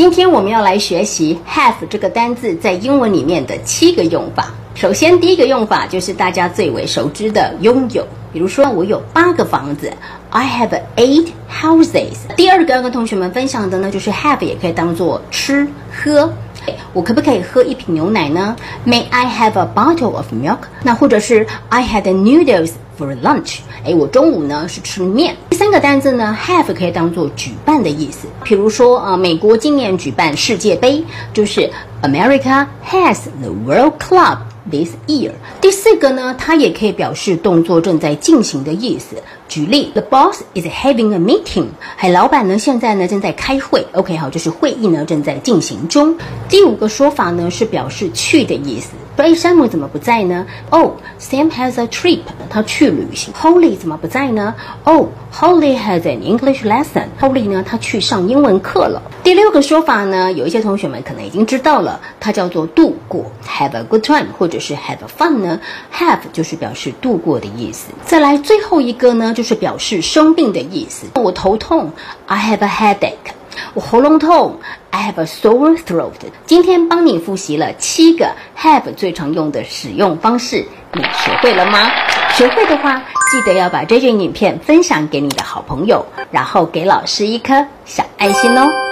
[0.00, 4.46] 今天我们要来学习 have 这个单字在英文里面的七个用法。
[4.74, 8.02] 首先，第一个用法就是大家最为熟知的拥有，
[8.32, 9.92] 比如说我有八个房子
[10.30, 12.14] ，I have eight houses。
[12.34, 16.32] 第二个要跟同学们分享的呢，就是 have 也可以当做吃喝。
[16.94, 18.56] 我可不可以喝一瓶牛奶呢
[18.86, 20.60] ？May I have a bottle of milk？
[20.82, 23.58] 那或者是 I had noodles for lunch。
[23.84, 25.36] 哎，我中午呢是吃面。
[25.70, 28.26] 这个单字呢，have 可以当做举办的意思。
[28.42, 31.70] 比如说，呃，美国今年举办世界杯，就是
[32.02, 35.30] America has the World Club this year。
[35.60, 39.22] 第四个呢，它也可以表示动作正在进行的意思。
[39.46, 41.66] 举例，The boss is having a meeting。
[41.98, 43.86] 哎，老板呢现在呢正在开会。
[43.92, 46.16] OK，好，就是会议呢正在进行中。
[46.48, 48.88] 第五个说法呢是表示去的意思。
[49.20, 52.20] 哎，山姆怎么不在呢？Oh, Sam has a trip。
[52.48, 53.32] 他去旅行。
[53.34, 57.04] Holly 怎么不在呢？Oh, Holly has an English lesson。
[57.20, 59.02] Holly 呢，他去上英文课了。
[59.22, 65.60] 第六个说法呢，有一些同学们可能已经知道了，它叫做度过，have a good time，或者是 have a fun 呢
[65.94, 67.90] ？Have 就是表示度过的意思。
[68.04, 71.06] 再来最后一个呢，就是表示生病的意思。
[71.14, 71.92] 我头痛
[72.26, 73.34] ，I have a headache。
[73.74, 74.58] 我喉咙痛
[74.90, 76.10] ，I have a sore throat。
[76.44, 81.88] 今天帮你复习了七个 have 最常用的使用方式，你学会了吗？
[82.34, 82.98] 学会的话，
[83.30, 88.89] 记得要把这卷影片分享给你的好朋友，然后给老师一颗小爱心哦。